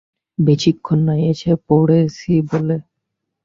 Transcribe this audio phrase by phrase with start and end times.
[0.39, 2.75] বেশিক্ষণ নয়, এসে পড়েছি বলে।